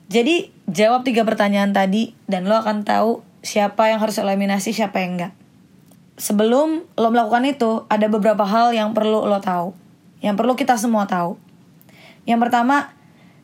Jadi 0.05 0.53
jawab 0.69 1.01
tiga 1.01 1.25
pertanyaan 1.25 1.73
tadi 1.73 2.13
dan 2.29 2.45
lo 2.45 2.61
akan 2.61 2.85
tahu 2.85 3.25
siapa 3.41 3.89
yang 3.89 3.97
harus 3.97 4.21
eliminasi 4.21 4.69
siapa 4.69 5.01
yang 5.01 5.17
enggak. 5.17 5.33
Sebelum 6.21 6.85
lo 6.93 7.07
melakukan 7.09 7.43
itu 7.49 7.89
ada 7.89 8.05
beberapa 8.05 8.45
hal 8.45 8.69
yang 8.77 8.93
perlu 8.93 9.25
lo 9.25 9.41
tahu. 9.41 9.73
Yang 10.21 10.35
perlu 10.37 10.53
kita 10.53 10.77
semua 10.77 11.09
tahu. 11.09 11.41
Yang 12.29 12.39
pertama 12.45 12.93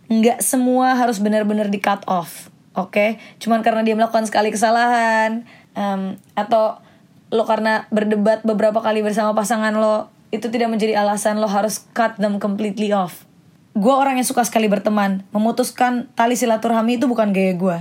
nggak 0.06 0.46
semua 0.46 0.94
harus 0.94 1.18
benar-benar 1.18 1.72
di 1.72 1.80
cut 1.80 2.04
off 2.04 2.52
oke? 2.76 2.92
Okay? 2.92 3.10
cuman 3.40 3.64
karena 3.64 3.80
dia 3.80 3.96
melakukan 3.96 4.28
sekali 4.28 4.52
kesalahan 4.52 5.48
um, 5.72 6.20
atau 6.36 6.84
lo 7.32 7.48
karena 7.48 7.88
berdebat 7.90 8.44
beberapa 8.44 8.84
kali 8.84 9.00
bersama 9.02 9.32
pasangan 9.32 9.72
lo 9.74 10.12
itu 10.36 10.52
tidak 10.52 10.72
menjadi 10.72 11.00
alasan 11.00 11.40
lo 11.40 11.48
harus 11.48 11.88
cut 11.96 12.20
them 12.20 12.38
completely 12.38 12.92
off. 12.92 13.24
Gue 13.72 13.96
orang 13.96 14.20
yang 14.20 14.28
suka 14.28 14.44
sekali 14.44 14.68
berteman 14.68 15.24
memutuskan 15.32 16.12
tali 16.12 16.36
silaturahmi 16.36 17.00
itu 17.00 17.08
bukan 17.08 17.32
gaya 17.32 17.56
gue 17.56 17.78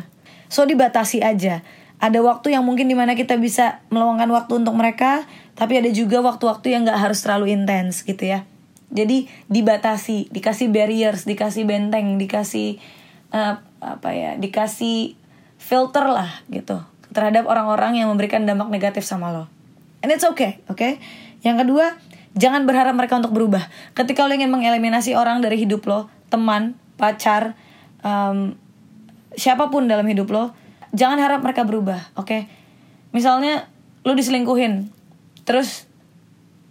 so 0.51 0.67
dibatasi 0.67 1.23
aja. 1.23 1.63
Ada 2.01 2.25
waktu 2.25 2.57
yang 2.57 2.65
mungkin 2.65 2.89
di 2.89 2.97
mana 2.97 3.13
kita 3.13 3.37
bisa 3.37 3.85
meluangkan 3.93 4.29
waktu 4.33 4.53
untuk 4.61 4.75
mereka 4.75 5.25
tapi 5.55 5.77
ada 5.77 5.93
juga 5.93 6.25
waktu-waktu 6.25 6.73
yang 6.73 6.89
gak 6.89 6.97
harus 6.97 7.21
terlalu 7.21 7.55
intens 7.55 8.03
gitu 8.03 8.25
ya. 8.27 8.49
Jadi 8.91 9.31
dibatasi 9.47 10.33
dikasih 10.35 10.75
barriers 10.75 11.23
dikasih 11.23 11.63
benteng 11.63 12.19
dikasih 12.19 12.83
uh, 13.31 13.63
apa 13.79 14.11
ya 14.11 14.35
dikasih 14.37 15.15
filter 15.57 16.05
lah 16.11 16.43
gitu 16.51 16.83
terhadap 17.11 17.47
orang-orang 17.47 17.99
yang 17.99 18.09
memberikan 18.11 18.47
dampak 18.47 18.71
negatif 18.71 19.03
sama 19.07 19.31
lo 19.35 19.45
and 20.03 20.11
it's 20.11 20.27
okay 20.27 20.63
oke 20.71 20.79
okay? 20.79 21.03
yang 21.43 21.59
kedua 21.59 21.99
jangan 22.39 22.65
berharap 22.65 22.95
mereka 22.95 23.19
untuk 23.19 23.35
berubah 23.35 23.67
ketika 23.95 24.27
lo 24.27 24.33
ingin 24.35 24.51
mengeliminasi 24.51 25.19
orang 25.19 25.43
dari 25.43 25.59
hidup 25.59 25.83
lo 25.87 26.07
teman 26.31 26.79
pacar 26.95 27.59
um, 28.07 28.55
siapa 29.35 29.69
pun 29.69 29.91
dalam 29.91 30.07
hidup 30.07 30.31
lo 30.31 30.55
jangan 30.95 31.19
harap 31.19 31.43
mereka 31.43 31.67
berubah 31.67 32.15
oke 32.19 32.27
okay? 32.27 32.41
misalnya 33.11 33.67
lo 34.07 34.15
diselingkuhin 34.15 34.91
terus 35.45 35.91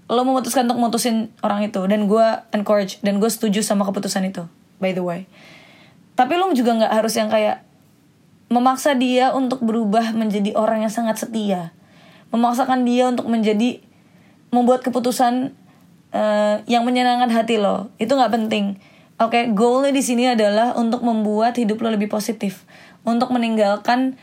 lo 0.10 0.26
memutuskan 0.26 0.66
untuk 0.66 0.90
mutusin 0.90 1.30
orang 1.46 1.70
itu 1.70 1.86
dan 1.86 2.10
gue 2.10 2.28
encourage 2.56 2.98
dan 3.06 3.22
gue 3.22 3.30
setuju 3.30 3.62
sama 3.62 3.86
keputusan 3.86 4.26
itu 4.26 4.48
by 4.82 4.96
the 4.96 5.04
way 5.04 5.30
tapi 6.18 6.36
lo 6.36 6.50
juga 6.52 6.76
nggak 6.76 6.94
harus 6.98 7.14
yang 7.14 7.30
kayak 7.30 7.69
memaksa 8.50 8.98
dia 8.98 9.32
untuk 9.32 9.62
berubah 9.62 10.12
menjadi 10.18 10.58
orang 10.58 10.84
yang 10.84 10.94
sangat 10.94 11.22
setia. 11.22 11.72
Memaksakan 12.34 12.86
dia 12.86 13.10
untuk 13.10 13.30
menjadi 13.30 13.82
membuat 14.50 14.82
keputusan 14.82 15.54
uh, 16.14 16.62
yang 16.66 16.84
menyenangkan 16.86 17.30
hati 17.30 17.62
lo. 17.62 17.94
Itu 18.02 18.18
nggak 18.18 18.34
penting. 18.34 18.82
Oke 19.22 19.36
okay, 19.36 19.44
goalnya 19.54 19.94
di 19.94 20.04
sini 20.04 20.34
adalah 20.34 20.74
untuk 20.74 21.06
membuat 21.06 21.62
hidup 21.62 21.82
lo 21.86 21.94
lebih 21.94 22.10
positif. 22.10 22.66
Untuk 23.06 23.30
meninggalkan 23.30 24.18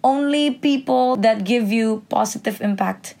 only 0.00 0.56
people 0.56 1.20
that 1.20 1.44
give 1.44 1.68
you 1.68 2.00
positive 2.08 2.60
impact. 2.64 3.14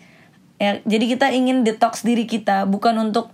Ya 0.56 0.80
jadi 0.88 1.04
kita 1.04 1.26
ingin 1.36 1.68
detox 1.68 2.00
diri 2.00 2.24
kita 2.24 2.64
bukan 2.64 2.96
untuk 2.96 3.28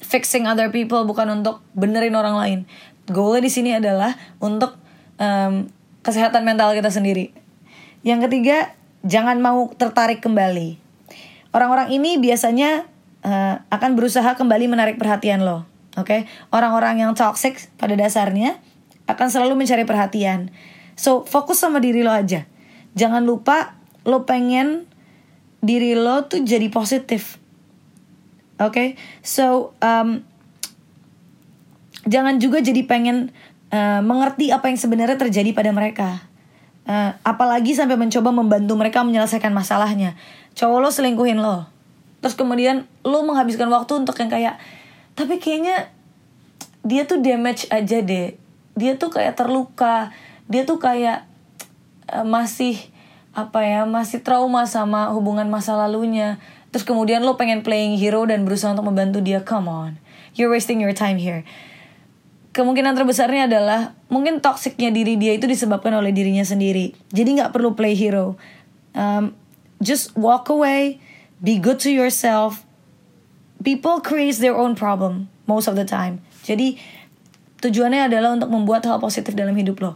fixing 0.00 0.48
other 0.48 0.72
people 0.72 1.04
bukan 1.04 1.28
untuk 1.28 1.60
benerin 1.76 2.16
orang 2.16 2.36
lain. 2.40 2.58
Goalnya 3.08 3.44
di 3.44 3.52
sini 3.52 3.70
adalah 3.76 4.16
untuk 4.40 4.78
um, 5.20 5.68
kesehatan 6.02 6.42
mental 6.42 6.74
kita 6.74 6.90
sendiri 6.90 7.30
yang 8.02 8.22
ketiga 8.22 8.74
jangan 9.06 9.38
mau 9.38 9.70
tertarik 9.74 10.22
kembali 10.22 10.78
orang-orang 11.54 11.94
ini 11.94 12.18
biasanya 12.18 12.86
uh, 13.22 13.62
akan 13.70 13.94
berusaha 13.94 14.34
kembali 14.34 14.70
menarik 14.70 14.98
perhatian 14.98 15.42
lo 15.42 15.66
oke 15.94 16.06
okay? 16.06 16.20
orang-orang 16.50 17.02
yang 17.02 17.12
toxic 17.14 17.70
pada 17.78 17.94
dasarnya 17.94 18.58
akan 19.06 19.28
selalu 19.30 19.58
mencari 19.58 19.86
perhatian 19.86 20.50
so 20.98 21.22
fokus 21.26 21.62
sama 21.62 21.78
diri 21.78 22.02
lo 22.02 22.10
aja 22.10 22.46
jangan 22.94 23.22
lupa 23.22 23.78
lo 24.02 24.26
pengen 24.26 24.86
diri 25.62 25.94
lo 25.94 26.26
tuh 26.26 26.42
jadi 26.42 26.66
positif 26.70 27.38
oke 28.58 28.74
okay? 28.74 28.88
so 29.22 29.78
um, 29.78 30.26
jangan 32.06 32.42
juga 32.42 32.58
jadi 32.58 32.82
pengen 32.82 33.30
uh, 33.72 34.00
mengerti 34.04 34.52
apa 34.52 34.68
yang 34.68 34.78
sebenarnya 34.78 35.16
terjadi 35.18 35.50
pada 35.56 35.72
mereka. 35.72 36.28
Uh, 36.82 37.14
apalagi 37.24 37.72
sampai 37.72 37.96
mencoba 37.96 38.30
membantu 38.30 38.76
mereka 38.76 39.02
menyelesaikan 39.02 39.50
masalahnya. 39.50 40.14
Cowok 40.54 40.78
lo 40.78 40.90
selingkuhin 40.92 41.40
lo. 41.40 41.66
Terus 42.22 42.38
kemudian 42.38 42.86
lo 43.02 43.24
menghabiskan 43.26 43.66
waktu 43.72 44.04
untuk 44.04 44.14
yang 44.20 44.30
kayak 44.30 44.54
tapi 45.18 45.42
kayaknya 45.42 45.90
dia 46.86 47.08
tuh 47.08 47.18
damage 47.18 47.66
aja 47.72 47.98
deh. 48.04 48.36
Dia 48.76 48.92
tuh 49.00 49.10
kayak 49.10 49.34
terluka. 49.34 50.12
Dia 50.46 50.68
tuh 50.68 50.78
kayak 50.78 51.24
uh, 52.12 52.26
masih 52.28 52.78
apa 53.32 53.64
ya 53.64 53.88
masih 53.88 54.20
trauma 54.20 54.68
sama 54.68 55.08
hubungan 55.16 55.48
masa 55.48 55.72
lalunya. 55.72 56.36
Terus 56.72 56.84
kemudian 56.84 57.24
lo 57.24 57.36
pengen 57.36 57.64
playing 57.64 57.96
hero 57.96 58.24
dan 58.28 58.44
berusaha 58.44 58.72
untuk 58.76 58.88
membantu 58.88 59.24
dia. 59.24 59.40
Come 59.44 59.68
on. 59.68 59.92
You're 60.32 60.52
wasting 60.52 60.80
your 60.80 60.96
time 60.96 61.20
here 61.20 61.44
kemungkinan 62.52 62.92
terbesarnya 62.92 63.48
adalah 63.48 63.96
mungkin 64.12 64.44
toksiknya 64.44 64.92
diri 64.92 65.16
dia 65.16 65.32
itu 65.32 65.48
disebabkan 65.48 65.92
oleh 65.96 66.12
dirinya 66.12 66.44
sendiri. 66.44 66.92
Jadi 67.10 67.40
nggak 67.40 67.52
perlu 67.52 67.72
play 67.72 67.96
hero. 67.96 68.36
Um, 68.92 69.32
just 69.80 70.12
walk 70.14 70.52
away 70.52 71.00
be 71.42 71.58
good 71.58 71.82
to 71.82 71.90
yourself. 71.90 72.62
People 73.66 73.98
create 73.98 74.38
their 74.38 74.54
own 74.54 74.78
problem 74.78 75.32
most 75.50 75.66
of 75.66 75.74
the 75.74 75.82
time. 75.82 76.22
Jadi 76.46 76.78
tujuannya 77.58 78.06
adalah 78.06 78.38
untuk 78.38 78.50
membuat 78.54 78.86
hal 78.86 79.02
positif 79.02 79.34
dalam 79.34 79.58
hidup 79.58 79.82
lo. 79.82 79.92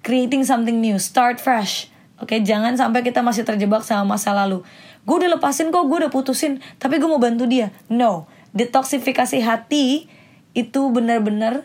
Creating 0.00 0.48
something 0.48 0.80
new 0.80 0.96
start 0.96 1.36
fresh. 1.36 1.92
Oke, 2.20 2.36
okay, 2.36 2.40
jangan 2.44 2.76
sampai 2.76 3.00
kita 3.00 3.24
masih 3.24 3.48
terjebak 3.48 3.80
sama 3.80 4.16
masa 4.16 4.36
lalu. 4.36 4.60
Gue 5.08 5.24
udah 5.24 5.40
lepasin 5.40 5.72
kok, 5.72 5.88
gue 5.88 6.04
udah 6.04 6.12
putusin, 6.12 6.60
tapi 6.76 7.00
gue 7.00 7.08
mau 7.08 7.16
bantu 7.16 7.48
dia. 7.48 7.72
No, 7.88 8.28
detoksifikasi 8.52 9.40
hati 9.40 10.04
itu 10.52 10.80
benar-benar 10.92 11.64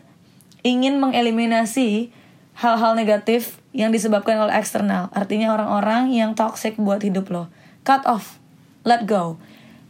ingin 0.65 0.97
mengeliminasi 0.97 2.09
hal-hal 2.57 2.97
negatif 2.97 3.61
yang 3.69 3.93
disebabkan 3.93 4.41
oleh 4.41 4.57
eksternal. 4.57 5.13
Artinya 5.13 5.53
orang-orang 5.53 6.09
yang 6.09 6.33
toxic 6.33 6.73
buat 6.81 7.05
hidup 7.05 7.29
lo. 7.29 7.53
Cut 7.85 8.01
off, 8.09 8.41
let 8.81 9.05
go. 9.05 9.37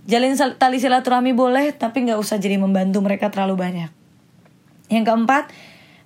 Jalin 0.06 0.36
tali 0.36 0.78
silaturahmi 0.78 1.32
boleh, 1.32 1.72
tapi 1.72 2.04
nggak 2.06 2.20
usah 2.20 2.38
jadi 2.38 2.60
membantu 2.60 3.00
mereka 3.00 3.32
terlalu 3.32 3.56
banyak. 3.58 3.90
Yang 4.92 5.06
keempat, 5.08 5.50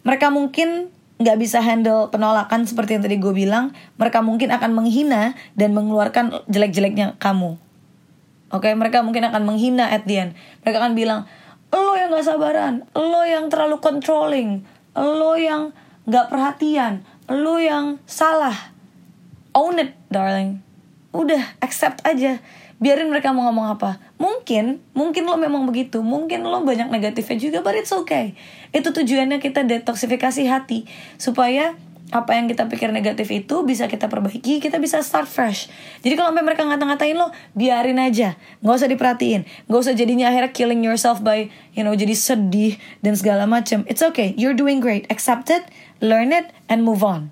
mereka 0.06 0.32
mungkin 0.32 0.94
nggak 1.20 1.38
bisa 1.42 1.60
handle 1.60 2.08
penolakan 2.08 2.64
seperti 2.64 2.96
yang 2.96 3.04
tadi 3.04 3.20
gue 3.20 3.34
bilang, 3.36 3.76
mereka 4.00 4.24
mungkin 4.24 4.56
akan 4.56 4.72
menghina 4.72 5.36
dan 5.58 5.76
mengeluarkan 5.76 6.48
jelek-jeleknya 6.48 7.20
kamu. 7.20 7.60
Oke, 8.50 8.72
okay? 8.72 8.74
mereka 8.74 9.04
mungkin 9.04 9.28
akan 9.28 9.44
menghina 9.44 9.92
at. 9.92 10.08
Mereka 10.08 10.78
akan 10.80 10.96
bilang, 10.96 11.28
lo 11.70 11.94
yang 11.94 12.10
gak 12.14 12.26
sabaran, 12.26 12.86
lo 12.98 13.22
yang 13.26 13.50
terlalu 13.50 13.78
controlling, 13.82 14.66
lo 14.98 15.34
yang 15.38 15.74
gak 16.10 16.30
perhatian, 16.34 17.06
lo 17.30 17.62
yang 17.62 18.02
salah. 18.10 18.74
Own 19.54 19.82
it, 19.82 19.98
darling. 20.10 20.62
Udah, 21.10 21.42
accept 21.62 22.06
aja. 22.06 22.38
Biarin 22.80 23.12
mereka 23.12 23.36
mau 23.36 23.50
ngomong 23.52 23.76
apa. 23.76 24.00
Mungkin 24.16 24.80
mungkin 24.96 25.28
lo 25.28 25.36
memang 25.36 25.68
begitu. 25.68 26.00
Mungkin 26.00 26.48
lo 26.48 26.64
banyak 26.64 26.88
negatifnya 26.88 27.36
juga 27.36 27.60
but 27.60 27.76
it's 27.76 27.92
okay. 27.92 28.40
Itu 28.72 28.96
tujuannya 28.96 29.44
kita 29.44 29.68
detoksifikasi 29.68 30.48
hati 30.48 30.88
supaya 31.20 31.76
apa 32.10 32.34
yang 32.34 32.50
kita 32.50 32.66
pikir 32.66 32.90
negatif 32.90 33.30
itu 33.30 33.62
bisa 33.62 33.86
kita 33.86 34.10
perbaiki, 34.10 34.58
kita 34.58 34.82
bisa 34.82 35.06
start 35.06 35.30
fresh. 35.30 35.70
Jadi 36.02 36.18
kalau 36.18 36.34
sampai 36.34 36.42
mereka 36.42 36.66
ngata-ngatain 36.66 37.14
lo, 37.14 37.30
biarin 37.54 38.02
aja, 38.02 38.34
nggak 38.66 38.76
usah 38.82 38.90
diperhatiin, 38.90 39.42
nggak 39.70 39.80
usah 39.80 39.94
jadinya 39.94 40.34
akhirnya 40.34 40.50
killing 40.50 40.82
yourself 40.82 41.22
by, 41.22 41.54
you 41.78 41.86
know, 41.86 41.94
jadi 41.94 42.18
sedih 42.18 42.82
dan 43.06 43.14
segala 43.14 43.46
macam. 43.46 43.86
It's 43.86 44.02
okay, 44.02 44.34
you're 44.42 44.58
doing 44.58 44.82
great, 44.82 45.06
accept 45.14 45.54
it, 45.54 45.70
learn 46.02 46.34
it, 46.34 46.50
and 46.66 46.82
move 46.82 47.06
on. 47.06 47.30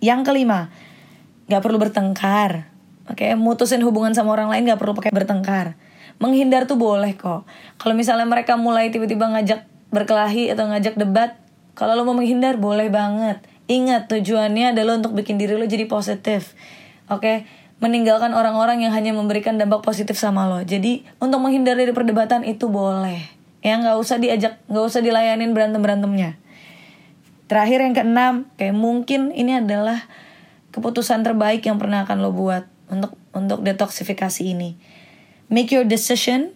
Yang 0.00 0.32
kelima, 0.32 0.72
nggak 1.52 1.60
perlu 1.60 1.76
bertengkar. 1.76 2.72
Oke, 3.04 3.28
okay? 3.28 3.36
mutusin 3.36 3.84
hubungan 3.84 4.16
sama 4.16 4.32
orang 4.32 4.48
lain 4.48 4.64
gak 4.64 4.80
perlu 4.80 4.96
pakai 4.96 5.12
bertengkar. 5.12 5.76
Menghindar 6.16 6.64
tuh 6.64 6.80
boleh 6.80 7.12
kok. 7.12 7.44
Kalau 7.76 7.92
misalnya 7.92 8.24
mereka 8.24 8.56
mulai 8.56 8.88
tiba-tiba 8.88 9.28
ngajak 9.28 9.68
berkelahi 9.92 10.48
atau 10.48 10.64
ngajak 10.72 10.96
debat, 10.96 11.36
kalau 11.76 12.00
lo 12.00 12.08
mau 12.08 12.16
menghindar 12.16 12.56
boleh 12.56 12.88
banget. 12.88 13.44
Ingat 13.64 14.12
tujuannya 14.12 14.76
adalah 14.76 15.00
untuk 15.00 15.16
bikin 15.16 15.40
diri 15.40 15.56
lo 15.56 15.64
jadi 15.64 15.88
positif. 15.88 16.52
Oke, 17.08 17.20
okay? 17.20 17.36
meninggalkan 17.80 18.36
orang-orang 18.36 18.84
yang 18.84 18.92
hanya 18.92 19.16
memberikan 19.16 19.56
dampak 19.56 19.80
positif 19.80 20.20
sama 20.20 20.44
lo. 20.44 20.60
Jadi 20.60 21.04
untuk 21.16 21.40
menghindar 21.40 21.76
dari 21.76 21.92
perdebatan 21.92 22.44
itu 22.44 22.68
boleh. 22.68 23.24
Ya 23.64 23.80
nggak 23.80 23.96
usah 23.96 24.20
diajak, 24.20 24.60
nggak 24.68 24.84
usah 24.84 25.00
dilayanin 25.00 25.56
berantem 25.56 25.80
berantemnya. 25.80 26.36
Terakhir 27.48 27.80
yang 27.84 27.94
keenam, 27.96 28.34
kayak 28.60 28.76
mungkin 28.76 29.32
ini 29.32 29.60
adalah 29.60 30.04
keputusan 30.72 31.24
terbaik 31.24 31.64
yang 31.64 31.80
pernah 31.80 32.04
akan 32.04 32.20
lo 32.20 32.32
buat 32.32 32.68
untuk 32.92 33.16
untuk 33.32 33.64
detoksifikasi 33.64 34.44
ini. 34.44 34.76
Make 35.48 35.72
your 35.72 35.88
decision 35.88 36.52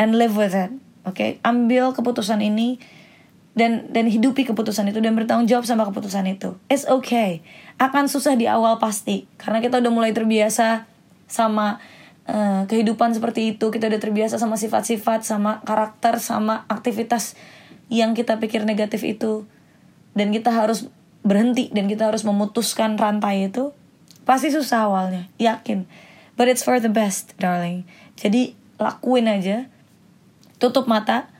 and 0.00 0.16
live 0.16 0.36
with 0.36 0.56
it. 0.56 0.72
Oke, 1.04 1.16
okay? 1.16 1.30
ambil 1.44 1.96
keputusan 1.96 2.40
ini 2.44 2.80
dan 3.58 3.90
dan 3.90 4.06
hidupi 4.06 4.46
keputusan 4.46 4.86
itu 4.94 5.02
dan 5.02 5.18
bertanggung 5.18 5.50
jawab 5.50 5.66
sama 5.66 5.82
keputusan 5.90 6.30
itu. 6.30 6.54
It's 6.70 6.86
okay. 6.86 7.42
Akan 7.82 8.06
susah 8.06 8.38
di 8.38 8.46
awal 8.46 8.78
pasti 8.78 9.26
karena 9.34 9.58
kita 9.58 9.82
udah 9.82 9.90
mulai 9.90 10.14
terbiasa 10.14 10.86
sama 11.26 11.82
uh, 12.30 12.70
kehidupan 12.70 13.18
seperti 13.18 13.58
itu. 13.58 13.74
Kita 13.74 13.90
udah 13.90 13.98
terbiasa 13.98 14.38
sama 14.38 14.54
sifat-sifat, 14.54 15.26
sama 15.26 15.58
karakter, 15.66 16.22
sama 16.22 16.70
aktivitas 16.70 17.34
yang 17.90 18.14
kita 18.14 18.38
pikir 18.38 18.62
negatif 18.62 19.02
itu. 19.02 19.42
Dan 20.14 20.30
kita 20.30 20.54
harus 20.54 20.86
berhenti 21.26 21.74
dan 21.74 21.90
kita 21.90 22.06
harus 22.06 22.22
memutuskan 22.22 22.94
rantai 22.94 23.50
itu. 23.50 23.74
Pasti 24.22 24.54
susah 24.54 24.86
awalnya, 24.86 25.26
yakin. 25.42 25.88
But 26.38 26.46
it's 26.46 26.62
for 26.62 26.78
the 26.78 26.92
best, 26.92 27.34
darling. 27.42 27.82
Jadi 28.14 28.54
lakuin 28.78 29.26
aja. 29.26 29.66
Tutup 30.62 30.86
mata, 30.86 31.30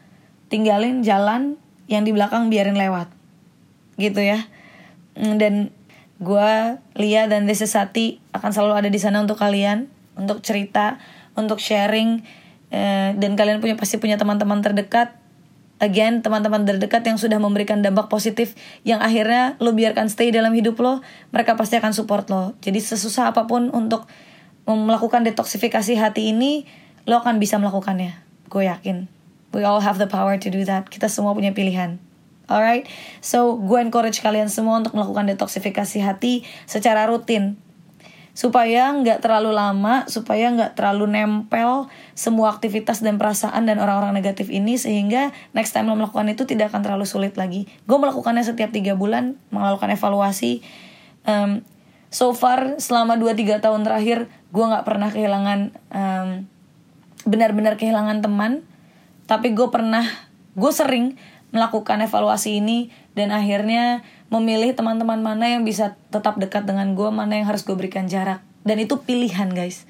tinggalin 0.50 1.06
jalan 1.06 1.58
yang 1.88 2.04
di 2.04 2.12
belakang 2.12 2.52
biarin 2.52 2.76
lewat. 2.76 3.10
Gitu 3.96 4.20
ya. 4.22 4.46
Mm, 5.18 5.34
dan 5.40 5.54
gue 6.22 6.50
Lia 6.94 7.26
dan 7.26 7.48
Desesati 7.48 8.22
akan 8.36 8.50
selalu 8.54 8.86
ada 8.86 8.88
di 8.92 9.00
sana 9.00 9.18
untuk 9.24 9.40
kalian 9.40 9.90
untuk 10.18 10.42
cerita 10.42 10.98
untuk 11.38 11.62
sharing 11.62 12.22
eh, 12.74 13.14
dan 13.14 13.38
kalian 13.38 13.62
punya 13.62 13.74
pasti 13.74 13.98
punya 13.98 14.20
teman-teman 14.20 14.60
terdekat. 14.62 15.16
Again 15.78 16.26
teman-teman 16.26 16.66
terdekat 16.66 17.06
yang 17.06 17.22
sudah 17.22 17.38
memberikan 17.38 17.78
dampak 17.86 18.10
positif 18.10 18.58
yang 18.82 18.98
akhirnya 18.98 19.54
lo 19.62 19.70
biarkan 19.78 20.10
stay 20.10 20.34
dalam 20.34 20.50
hidup 20.50 20.74
lo 20.82 21.06
mereka 21.30 21.54
pasti 21.54 21.78
akan 21.78 21.94
support 21.94 22.26
lo. 22.34 22.58
Jadi 22.58 22.82
sesusah 22.82 23.30
apa 23.30 23.46
pun 23.46 23.70
untuk 23.70 24.10
melakukan 24.66 25.22
detoksifikasi 25.22 25.94
hati 25.94 26.34
ini 26.34 26.66
lo 27.06 27.22
akan 27.22 27.38
bisa 27.38 27.62
melakukannya. 27.62 28.18
Gue 28.50 28.66
yakin 28.66 29.17
We 29.52 29.64
all 29.64 29.80
have 29.80 29.96
the 29.96 30.10
power 30.10 30.36
to 30.36 30.48
do 30.48 30.64
that. 30.68 30.92
Kita 30.92 31.08
semua 31.08 31.32
punya 31.32 31.56
pilihan. 31.56 32.00
Alright, 32.48 32.88
so 33.20 33.60
gue 33.60 33.76
encourage 33.76 34.24
kalian 34.24 34.48
semua 34.48 34.80
untuk 34.80 34.96
melakukan 34.96 35.28
detoksifikasi 35.28 36.00
hati 36.00 36.48
secara 36.64 37.04
rutin 37.04 37.60
supaya 38.38 38.94
nggak 38.94 39.18
terlalu 39.18 39.50
lama, 39.50 40.06
supaya 40.06 40.46
nggak 40.54 40.78
terlalu 40.78 41.10
nempel 41.10 41.90
semua 42.14 42.54
aktivitas 42.54 43.02
dan 43.02 43.18
perasaan 43.18 43.66
dan 43.66 43.82
orang-orang 43.82 44.14
negatif 44.14 44.46
ini 44.46 44.78
sehingga 44.78 45.34
next 45.58 45.74
time 45.74 45.90
lo 45.90 45.98
melakukan 45.98 46.30
itu 46.30 46.46
tidak 46.46 46.70
akan 46.70 46.86
terlalu 46.86 47.02
sulit 47.02 47.34
lagi. 47.34 47.66
Gue 47.90 47.98
melakukannya 47.98 48.46
setiap 48.46 48.70
tiga 48.70 48.94
bulan, 48.94 49.34
melakukan 49.50 49.90
evaluasi. 49.90 50.62
Um, 51.26 51.66
so 52.14 52.30
far 52.30 52.78
selama 52.78 53.18
2-3 53.18 53.58
tahun 53.58 53.82
terakhir 53.82 54.30
gue 54.54 54.64
nggak 54.70 54.86
pernah 54.86 55.10
kehilangan 55.10 55.58
um, 55.90 56.28
benar-benar 57.26 57.74
kehilangan 57.74 58.22
teman 58.22 58.62
tapi 59.28 59.52
gue 59.52 59.68
pernah 59.68 60.08
gue 60.56 60.72
sering 60.72 61.20
melakukan 61.52 62.00
evaluasi 62.04 62.60
ini 62.60 62.88
dan 63.12 63.32
akhirnya 63.32 64.04
memilih 64.28 64.72
teman-teman 64.76 65.20
mana 65.20 65.52
yang 65.52 65.64
bisa 65.64 65.96
tetap 66.12 66.36
dekat 66.36 66.64
dengan 66.64 66.92
gue 66.96 67.08
mana 67.08 67.36
yang 67.36 67.46
harus 67.48 67.64
gue 67.64 67.76
berikan 67.76 68.08
jarak. 68.08 68.44
Dan 68.64 68.80
itu 68.80 69.00
pilihan 69.00 69.52
guys. 69.52 69.88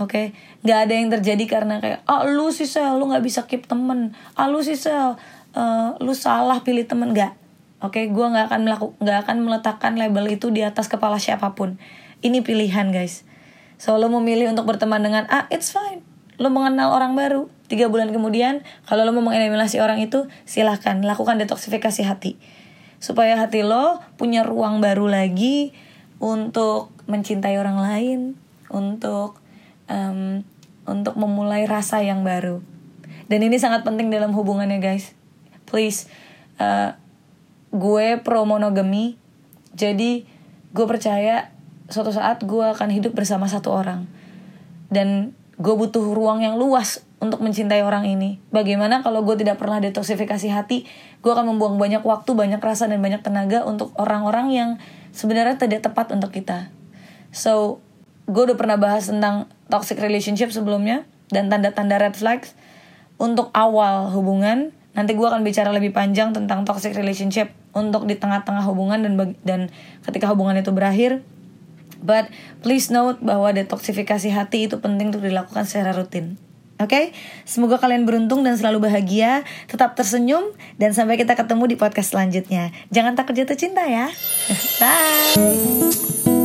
Oke? 0.00 0.08
Okay? 0.08 0.26
nggak 0.64 0.78
ada 0.88 0.92
yang 0.92 1.08
terjadi 1.08 1.44
karena 1.48 1.74
kayak 1.80 2.00
ah 2.04 2.24
lu 2.28 2.52
sih 2.52 2.68
sel 2.68 3.00
lu 3.00 3.08
nggak 3.08 3.24
bisa 3.24 3.44
keep 3.48 3.64
temen. 3.68 4.12
Ah 4.36 4.48
lu 4.48 4.60
sih 4.60 4.76
sel 4.76 5.16
uh, 5.56 5.88
lu 6.00 6.12
salah 6.12 6.60
pilih 6.60 6.84
temen. 6.84 7.12
Nggak. 7.16 7.36
Oke? 7.80 8.04
Okay? 8.04 8.04
gue 8.12 8.26
nggak 8.28 8.52
akan 8.52 8.60
melakukan 8.68 8.96
nggak 9.00 9.18
akan 9.24 9.36
meletakkan 9.44 9.92
label 9.96 10.24
itu 10.28 10.48
di 10.52 10.64
atas 10.64 10.88
kepala 10.92 11.16
siapa 11.16 11.56
pun. 11.56 11.80
Ini 12.20 12.44
pilihan 12.44 12.92
guys. 12.92 13.24
So 13.80 13.96
memilih 13.96 14.52
untuk 14.52 14.68
berteman 14.68 15.00
dengan 15.00 15.24
ah 15.32 15.44
it's 15.48 15.72
fine 15.72 16.07
lo 16.38 16.48
mengenal 16.54 16.94
orang 16.94 17.18
baru 17.18 17.50
tiga 17.66 17.90
bulan 17.90 18.14
kemudian 18.14 18.64
kalau 18.88 19.04
lo 19.04 19.12
mau 19.12 19.28
mengeliminasi 19.28 19.82
orang 19.82 20.00
itu 20.00 20.30
silahkan 20.46 20.98
lakukan 21.02 21.36
detoksifikasi 21.42 22.02
hati. 22.06 22.38
Supaya 22.98 23.38
hati 23.38 23.62
lo 23.62 24.02
punya 24.18 24.42
ruang 24.42 24.82
baru 24.82 25.06
lagi 25.06 25.74
untuk 26.18 26.90
mencintai 27.06 27.58
orang 27.58 27.78
lain 27.78 28.18
untuk 28.70 29.38
um, 29.86 30.42
untuk 30.88 31.14
memulai 31.14 31.68
rasa 31.68 32.02
yang 32.02 32.24
baru. 32.24 32.64
Dan 33.28 33.44
ini 33.44 33.60
sangat 33.60 33.84
penting 33.84 34.08
dalam 34.08 34.32
hubungannya 34.32 34.80
guys. 34.80 35.12
Please 35.68 36.08
uh, 36.56 36.96
gue 37.68 38.16
pro 38.24 38.48
monogami 38.48 39.20
jadi 39.76 40.24
gue 40.72 40.86
percaya 40.88 41.52
suatu 41.88 42.12
saat 42.12 42.42
gue 42.42 42.64
akan 42.64 42.88
hidup 42.90 43.14
bersama 43.14 43.46
satu 43.46 43.72
orang. 43.72 44.10
Dan 44.88 45.37
gue 45.58 45.74
butuh 45.74 46.14
ruang 46.14 46.40
yang 46.40 46.54
luas 46.54 47.02
untuk 47.18 47.42
mencintai 47.42 47.82
orang 47.82 48.06
ini. 48.06 48.38
Bagaimana 48.54 49.02
kalau 49.02 49.26
gue 49.26 49.34
tidak 49.34 49.58
pernah 49.58 49.82
detoksifikasi 49.82 50.48
hati, 50.54 50.86
gue 51.18 51.32
akan 51.34 51.50
membuang 51.54 51.76
banyak 51.76 52.06
waktu, 52.06 52.30
banyak 52.38 52.62
rasa, 52.62 52.86
dan 52.86 53.02
banyak 53.02 53.26
tenaga 53.26 53.66
untuk 53.66 53.90
orang-orang 53.98 54.54
yang 54.54 54.70
sebenarnya 55.10 55.58
tidak 55.58 55.82
tepat 55.90 56.14
untuk 56.14 56.30
kita. 56.30 56.70
So, 57.34 57.82
gue 58.30 58.42
udah 58.46 58.54
pernah 58.54 58.78
bahas 58.78 59.10
tentang 59.10 59.50
toxic 59.66 59.98
relationship 59.98 60.54
sebelumnya, 60.54 61.02
dan 61.28 61.50
tanda-tanda 61.52 61.98
red 61.98 62.14
flags. 62.14 62.54
Untuk 63.18 63.50
awal 63.50 64.14
hubungan, 64.14 64.70
nanti 64.94 65.18
gue 65.18 65.26
akan 65.26 65.42
bicara 65.42 65.74
lebih 65.74 65.90
panjang 65.90 66.30
tentang 66.30 66.62
toxic 66.62 66.94
relationship 66.94 67.50
untuk 67.74 68.06
di 68.06 68.14
tengah-tengah 68.14 68.62
hubungan 68.62 69.02
dan 69.02 69.14
dan 69.42 69.60
ketika 70.06 70.30
hubungan 70.30 70.54
itu 70.54 70.70
berakhir. 70.70 71.26
But 71.98 72.30
please 72.62 72.90
note 72.94 73.20
bahwa 73.20 73.50
detoksifikasi 73.54 74.30
hati 74.30 74.70
itu 74.70 74.78
penting 74.78 75.10
untuk 75.10 75.26
dilakukan 75.26 75.66
secara 75.66 75.94
rutin. 75.94 76.38
Oke, 76.78 76.94
okay? 76.94 77.04
semoga 77.42 77.82
kalian 77.82 78.06
beruntung 78.06 78.46
dan 78.46 78.54
selalu 78.54 78.86
bahagia, 78.86 79.42
tetap 79.66 79.98
tersenyum, 79.98 80.54
dan 80.78 80.94
sampai 80.94 81.18
kita 81.18 81.34
ketemu 81.34 81.74
di 81.74 81.76
podcast 81.76 82.14
selanjutnya. 82.14 82.70
Jangan 82.94 83.18
takut 83.18 83.34
jatuh 83.34 83.58
cinta 83.58 83.82
ya. 83.82 84.06
Bye. 84.80 86.37